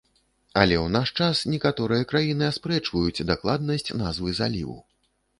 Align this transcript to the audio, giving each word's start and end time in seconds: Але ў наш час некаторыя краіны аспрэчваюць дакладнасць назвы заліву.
Але 0.59 0.75
ў 0.83 0.87
наш 0.93 1.09
час 1.25 1.41
некаторыя 1.55 2.07
краіны 2.13 2.47
аспрэчваюць 2.51 3.25
дакладнасць 3.31 3.93
назвы 4.03 4.33
заліву. 4.39 4.75